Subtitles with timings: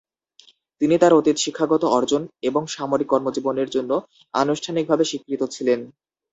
[0.81, 3.91] তিনি তার অতীত শিক্ষাগত অর্জন এবং সামরিক কর্মজীবনের জন্য
[4.33, 5.79] আনুষ্ঠানিকভাবে স্বীকৃত ছিলেন।